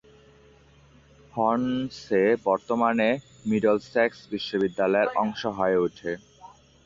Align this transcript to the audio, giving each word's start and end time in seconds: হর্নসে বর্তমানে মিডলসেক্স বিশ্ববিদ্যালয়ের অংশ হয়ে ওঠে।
হর্নসে 1.33 2.21
বর্তমানে 2.45 3.09
মিডলসেক্স 3.45 4.19
বিশ্ববিদ্যালয়ের 4.31 5.09
অংশ 5.15 5.41
হয়ে 5.57 5.77
ওঠে। 5.77 6.11